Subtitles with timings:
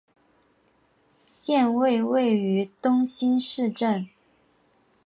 [1.11, 4.07] 县莅位于东兴市镇。